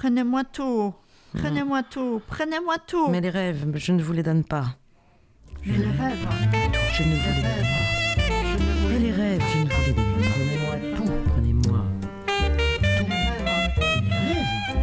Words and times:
Prenez-moi 0.00 0.44
tout. 0.44 0.94
Prenez-moi 1.36 1.82
tout. 1.82 2.22
Prenez-moi 2.26 2.76
tout. 2.86 3.08
Mais 3.10 3.20
les 3.20 3.28
rêves, 3.28 3.70
je 3.74 3.92
ne 3.92 4.02
vous 4.02 4.14
les 4.14 4.22
donne 4.22 4.44
pas. 4.44 4.64
Mais 5.66 5.76
les 5.76 5.84
rêves. 5.84 6.26
Je 6.94 7.02
ne 7.02 7.16
vous 7.16 7.34
les 7.36 7.42
donne 7.42 7.60
pas. 7.60 8.88
Mais 8.88 8.98
les 8.98 9.12
rêves, 9.12 9.42
je 9.52 9.58
ne 9.58 9.64
vous 9.68 9.82
les 9.86 9.92
donne 9.92 10.14
pas. 10.14 10.30
Prenez-moi 10.32 10.76
tout. 10.96 11.12
Prenez-moi. 11.28 11.84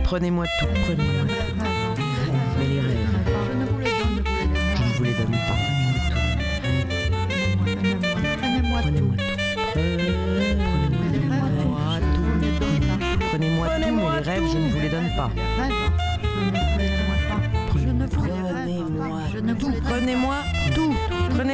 Prenez-moi 0.03 0.45
tout. 0.59 0.67
Prenez-moi 0.85 1.25
tout. 1.27 1.36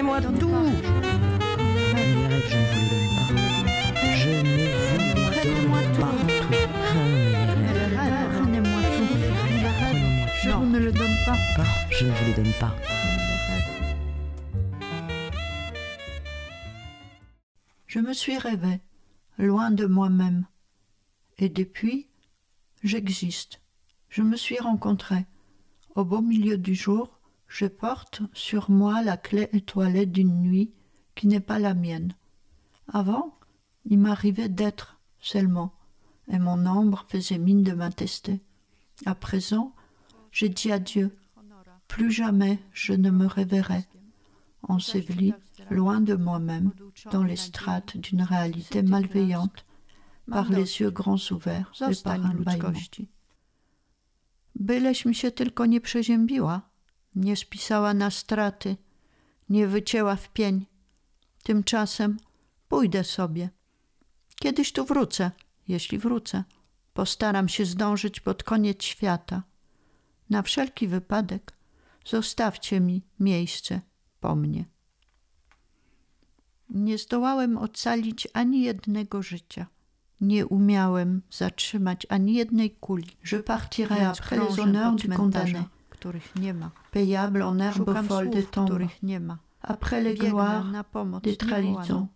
Prenez-moi 0.03 0.21
tout. 0.21 0.49
Je 2.44 2.59
ne 2.59 2.66
vous 2.67 2.89
les 2.89 2.91
donne 2.91 3.17
pas. 3.17 3.31
Je 4.20 4.30
ne 4.30 4.35
vous 4.35 4.49
les 4.49 5.41
donne 5.44 5.95
pas. 5.95 6.11
Je 10.44 10.49
ne 10.52 10.80
le 10.80 10.91
donne 10.91 11.17
pas. 11.25 11.38
pas. 11.55 11.67
Je 11.89 12.05
ne 12.05 12.11
vous 12.11 12.25
les 12.25 12.34
donne 12.34 12.53
pas. 12.59 12.75
Je 17.88 17.99
me 17.99 18.13
suis 18.13 18.38
rêvé, 18.38 18.81
loin 19.38 19.72
de 19.72 19.85
moi-même. 19.85 20.47
Et 21.38 21.47
depuis, 21.47 22.09
j'existe. 22.83 23.61
Je 24.09 24.22
me 24.22 24.35
suis 24.35 24.59
rencontré. 24.59 25.25
Au 25.95 26.03
beau 26.03 26.22
milieu 26.22 26.58
du 26.58 26.75
jour, 26.75 27.20
je 27.53 27.67
porte 27.67 28.23
sur 28.33 28.71
moi 28.71 29.03
la 29.03 29.15
clé 29.15 29.47
étoilée 29.53 30.07
d'une 30.07 30.41
nuit 30.41 30.73
qui 31.13 31.27
n'est 31.27 31.47
pas 31.51 31.59
la 31.59 31.75
mienne. 31.75 32.15
Avant, 32.87 33.37
il 33.85 33.99
m'arrivait 33.99 34.49
d'être 34.49 34.97
seulement, 35.19 35.71
et 36.29 36.39
mon 36.39 36.65
ombre 36.65 37.05
faisait 37.07 37.37
mine 37.37 37.61
de 37.61 37.73
m'attester. 37.73 38.41
À 39.05 39.13
présent, 39.13 39.75
j'ai 40.31 40.49
dit 40.49 40.71
adieu. 40.71 41.15
Plus 41.87 42.11
jamais 42.11 42.57
je 42.71 42.93
ne 42.93 43.11
me 43.11 43.27
réveillerai, 43.27 43.85
enseveli 44.63 45.33
loin 45.69 46.01
de 46.01 46.15
moi-même, 46.15 46.71
dans 47.11 47.23
les 47.23 47.35
strates 47.35 47.97
d'une 47.97 48.23
réalité 48.23 48.81
malveillante, 48.81 49.63
par 50.27 50.49
les 50.49 50.79
yeux 50.79 50.89
grands 50.89 51.23
ouverts 51.29 51.71
et 51.81 51.95
par 52.03 52.25
un 52.25 52.33
bâillement. 52.33 52.73
Byleś 54.55 55.05
mi 55.05 55.15
się 55.15 55.31
tylko 55.31 55.65
nie 55.65 55.81
przeziębiła, 55.81 56.72
nie 57.16 57.36
spisała 57.36 57.94
na 57.94 58.11
straty, 58.11 58.78
nie 59.50 59.67
wycięła 59.67 60.16
w 60.16 60.30
pień. 60.30 60.66
Tymczasem 61.44 62.17
pójdę 62.70 63.03
sobie. 63.03 63.50
Kiedyś 64.39 64.72
tu 64.72 64.86
wrócę, 64.86 65.31
jeśli 65.67 65.97
wrócę. 65.97 66.44
Postaram 66.94 67.50
się 67.50 67.66
zdążyć 67.66 68.20
pod 68.20 68.44
koniec 68.44 68.83
świata. 68.83 69.44
Na 70.30 70.42
wszelki 70.42 70.88
wypadek 70.88 71.53
zostawcie 72.05 72.80
mi 72.80 73.02
miejsce 73.20 73.81
po 74.20 74.36
mnie. 74.36 74.66
Nie 76.70 76.98
zdołałem 76.98 77.58
ocalić 77.58 78.27
ani 78.33 78.61
jednego 78.61 79.23
życia. 79.23 79.66
Nie 80.22 80.45
umiałem 80.45 81.22
zatrzymać 81.31 82.08
ani 82.09 82.33
jednej 82.33 82.72
kuli. 82.72 83.17
Je 83.31 83.44
partirai 83.44 84.05
après 84.05 84.38
les 84.39 84.55
honneurs 84.55 84.95
du 84.95 85.09
condamné, 85.09 85.64
których 86.03 86.35
nie 86.35 86.53
ma. 86.53 86.71
Payable 86.91 87.45
en 87.45 87.59
herbe 87.59 88.03
folle 88.03 88.29
des 88.29 88.43
tombes. 88.43 88.87
Après 89.61 90.01
les 90.01 90.15
gloires 90.15 90.65
des 91.21 91.37
trahisons, 91.37 92.09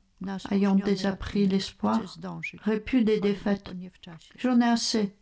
ayant 0.51 0.75
désappris 0.75 1.47
l'espoir, 1.47 2.01
répus 2.63 3.05
des 3.05 3.21
défaites. 3.21 3.73
J'en 4.37 4.59
ai 4.59 4.65
assez. 4.65 5.15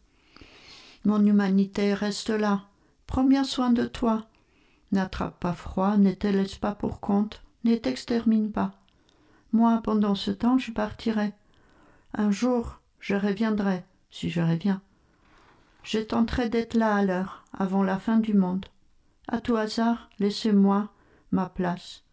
Mon 1.03 1.23
humanité 1.23 1.93
reste 1.93 2.31
là. 2.31 2.63
Prends 3.05 3.23
bien 3.23 3.43
soin 3.43 3.69
de 3.69 3.85
toi. 3.85 4.25
N'attrape 4.91 5.39
pas 5.39 5.53
froid, 5.53 5.97
ne 5.97 6.11
te 6.13 6.25
laisse 6.25 6.55
pas 6.55 6.73
pour 6.73 6.99
compte, 6.99 7.43
ne 7.65 7.75
t'extermine 7.75 8.51
pas. 8.51 8.71
Moi, 9.51 9.79
pendant 9.83 10.15
ce 10.15 10.31
temps, 10.31 10.57
je 10.57 10.71
partirai. 10.71 11.33
Un 12.15 12.31
jour, 12.31 12.79
je 12.99 13.15
reviendrai, 13.15 13.83
si 14.09 14.31
je 14.31 14.41
reviens. 14.41 14.81
Je 15.85 16.00
tenterai 16.00 16.50
d'être 16.50 16.73
là 16.73 16.96
à 16.96 17.03
l'heure, 17.03 17.46
avant 17.53 17.84
la 17.84 18.00
fin 18.00 18.18
du 18.18 18.34
monde. 18.34 18.66
À 19.28 19.40
tout 19.40 19.56
hasard, 19.56 20.09
laissez-moi 20.18 20.90
ma 21.31 21.47
place. 21.47 22.03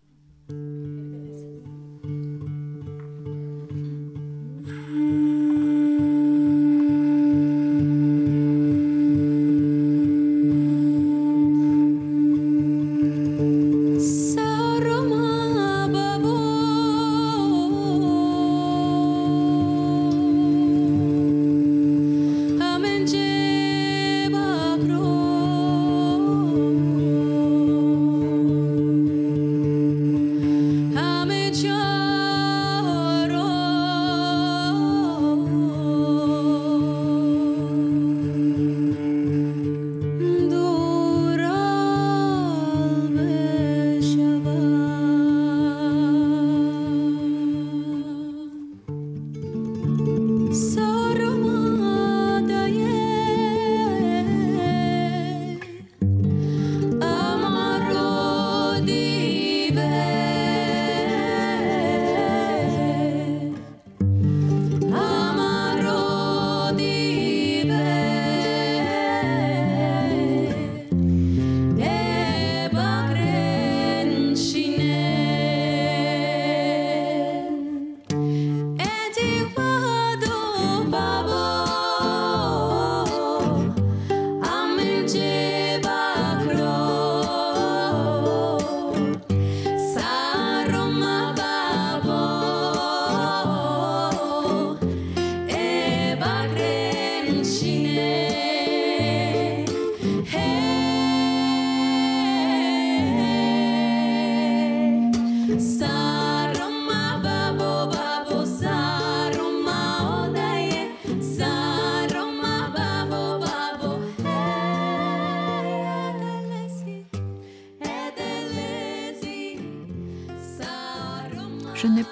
So 50.52 50.81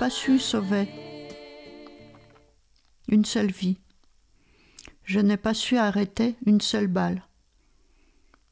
pas 0.00 0.08
su 0.08 0.38
sauver 0.38 0.88
une 3.08 3.26
seule 3.26 3.50
vie. 3.50 3.76
Je 5.04 5.20
n'ai 5.20 5.36
pas 5.36 5.52
su 5.52 5.76
arrêter 5.76 6.36
une 6.46 6.62
seule 6.62 6.86
balle. 6.86 7.22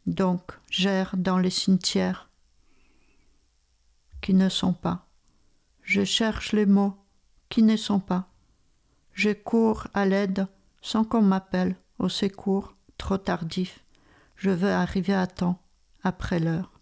Donc, 0.04 0.42
j'erre 0.68 1.16
dans 1.16 1.38
les 1.38 1.48
cimetières 1.48 2.28
qui 4.20 4.34
ne 4.34 4.50
sont 4.50 4.74
pas. 4.74 5.06
Je 5.80 6.04
cherche 6.04 6.52
les 6.52 6.66
mots 6.66 6.98
qui 7.48 7.62
ne 7.62 7.78
sont 7.78 8.00
pas. 8.00 8.28
Je 9.14 9.30
cours 9.30 9.86
à 9.94 10.04
l'aide 10.04 10.48
sans 10.82 11.02
qu'on 11.02 11.22
m'appelle 11.22 11.76
au 11.98 12.10
secours 12.10 12.76
trop 12.98 13.16
tardif. 13.16 13.86
Je 14.36 14.50
veux 14.50 14.72
arriver 14.72 15.14
à 15.14 15.26
temps, 15.26 15.62
après 16.02 16.40
l'heure. 16.40 16.78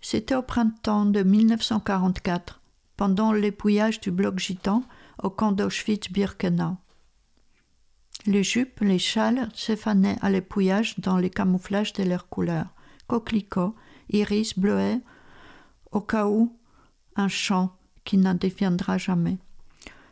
C'était 0.00 0.34
au 0.34 0.42
printemps 0.42 1.06
de 1.06 1.22
1944, 1.22 2.57
pendant 2.98 3.32
l'épouillage 3.32 4.00
du 4.00 4.10
bloc 4.10 4.38
gitan 4.38 4.82
au 5.22 5.30
camp 5.30 5.52
d'Auschwitz-Birkenau. 5.52 6.76
Les 8.26 8.42
jupes, 8.42 8.80
les 8.80 8.98
châles 8.98 9.48
s'effanaient 9.54 10.18
à 10.20 10.28
l'épouillage 10.28 10.98
dans 10.98 11.16
les 11.16 11.30
camouflages 11.30 11.94
de 11.94 12.02
leurs 12.02 12.28
couleurs 12.28 12.74
coquelicots, 13.06 13.74
iris, 14.10 14.58
bleuets, 14.58 15.00
au 15.92 16.00
cas 16.00 16.26
où 16.26 16.54
un 17.16 17.28
chant 17.28 17.74
qui 18.04 18.18
n'en 18.18 18.34
deviendra 18.34 18.98
jamais. 18.98 19.38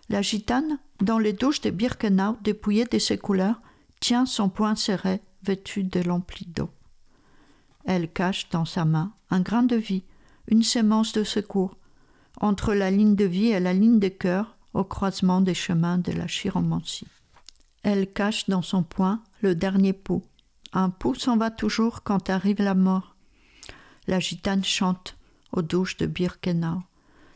La 0.09 0.23
gitane, 0.23 0.79
dans 1.01 1.19
les 1.19 1.33
douches 1.33 1.61
de 1.61 1.71
Birkenau 1.71 2.37
dépouillées 2.43 2.87
de 2.87 2.99
ses 2.99 3.19
couleurs, 3.19 3.61
tient 4.01 4.27
son 4.27 4.49
poing 4.49 4.77
serré, 4.77 5.21
vêtu 5.43 5.85
de 5.85 6.01
l'ampli 6.01 6.47
d'eau. 6.47 6.71
Elle 7.85 8.11
cache 8.11 8.49
dans 8.49 8.65
sa 8.65 8.85
main 8.85 9.13
un 9.31 9.41
grain 9.41 9.63
de 9.63 9.77
vie, 9.77 10.05
une 10.49 10.63
sémence 10.63 11.13
de 11.13 11.25
secours, 11.25 11.76
entre 12.41 12.75
la 12.75 12.91
ligne 12.91 13.15
de 13.15 13.25
vie 13.25 13.49
et 13.49 13.61
la 13.61 13.73
ligne 13.73 13.99
de 13.99 14.09
cœur, 14.09 14.57
au 14.75 14.85
croisement 14.85 15.41
des 15.41 15.55
chemins 15.55 15.99
de 15.99 16.13
la 16.13 16.27
chiromancie. 16.27 17.07
Elle 17.83 18.13
cache 18.13 18.49
dans 18.49 18.63
son 18.63 18.83
poing 18.83 19.23
le 19.41 19.55
dernier 19.55 19.93
pouls. 19.93 20.25
Un 20.73 20.91
pouls 20.91 21.15
s'en 21.15 21.37
va 21.37 21.51
toujours 21.51 22.03
quand 22.03 22.29
arrive 22.29 22.61
la 22.61 22.75
mort. 22.75 23.15
La 24.07 24.21
gitane 24.21 24.65
chante 24.65 25.17
aux 25.53 25.63
douches 25.63 25.97
de 25.97 26.07
Birkenau. 26.07 26.83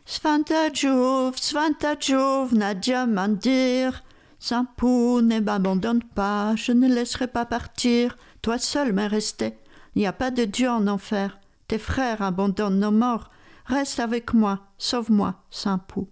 Svanta 0.05 0.71
Djouv, 0.71 1.37
Svanta 1.37 1.95
Djouv, 1.99 2.53
Nadia 2.53 3.05
Mandir. 3.05 4.03
Saint 4.39 4.65
Pou, 4.75 5.21
ne 5.21 5.39
m'abandonne 5.39 6.03
pas, 6.03 6.55
je 6.55 6.71
ne 6.71 6.87
laisserai 6.87 7.27
pas 7.27 7.45
partir. 7.45 8.17
Toi 8.41 8.57
seul 8.57 8.91
m'es 8.91 9.07
resté. 9.07 9.53
Il 9.95 9.99
n'y 9.99 10.07
a 10.07 10.13
pas 10.13 10.31
de 10.31 10.45
Dieu 10.45 10.69
en 10.69 10.87
enfer. 10.87 11.39
Tes 11.67 11.77
frères 11.77 12.21
abandonnent 12.21 12.79
nos 12.79 12.91
morts. 12.91 13.29
Reste 13.65 13.99
avec 13.99 14.33
moi, 14.33 14.59
sauve-moi, 14.77 15.43
Saint 15.49 15.77
Pou. 15.77 16.09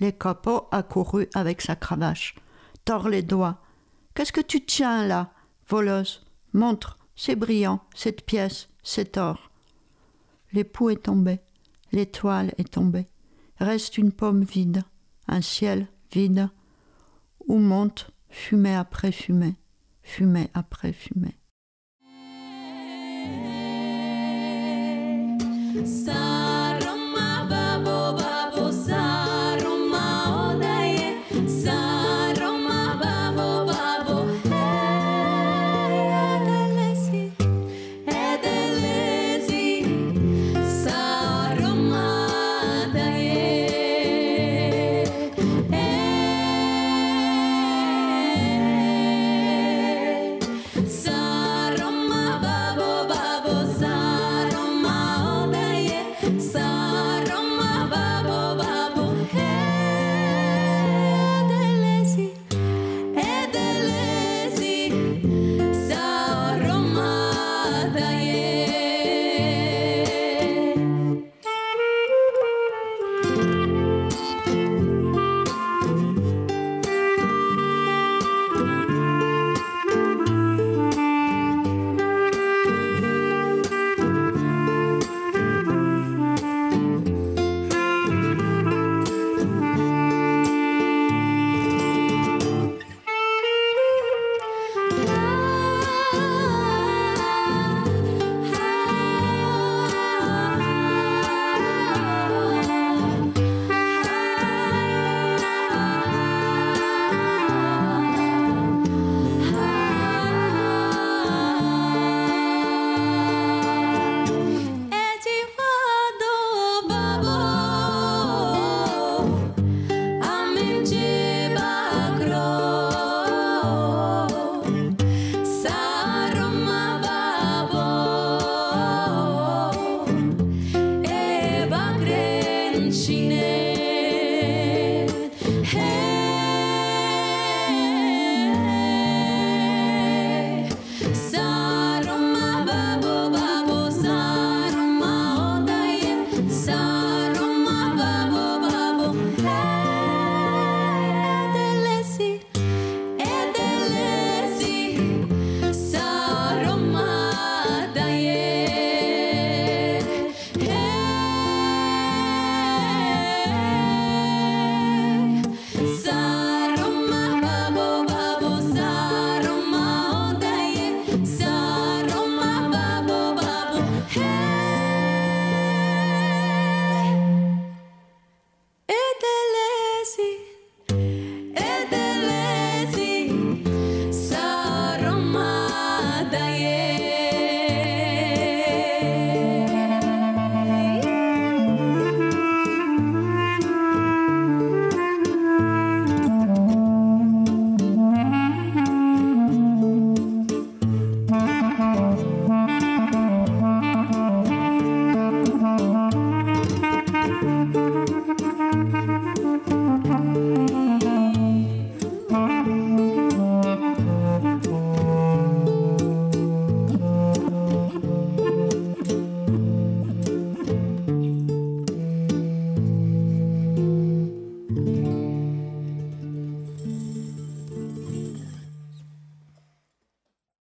Les 0.00 0.12
copeaux 0.12 0.68
accourut 0.70 1.28
avec 1.34 1.60
sa 1.60 1.76
cravache. 1.76 2.34
Tord 2.84 3.08
les 3.08 3.22
doigts. 3.22 3.62
Qu'est-ce 4.14 4.32
que 4.32 4.40
tu 4.40 4.64
tiens 4.64 5.06
là, 5.06 5.32
voleuse? 5.68 6.24
Montre, 6.52 6.98
c'est 7.16 7.36
brillant, 7.36 7.80
cette 7.94 8.24
pièce, 8.24 8.68
c'est 8.82 9.16
or. 9.16 9.50
L'époux 10.52 10.90
est 10.90 11.04
tombé, 11.04 11.40
l'étoile 11.92 12.52
est 12.58 12.72
tombée. 12.74 13.06
Reste 13.58 13.98
une 13.98 14.12
pomme 14.12 14.44
vide, 14.44 14.82
un 15.26 15.40
ciel 15.40 15.88
vide, 16.12 16.48
où 17.46 17.58
monte 17.58 18.10
fumée 18.28 18.74
après 18.74 19.12
fumée, 19.12 19.56
fumée 20.02 20.50
après 20.54 20.92
fumée. 20.92 21.36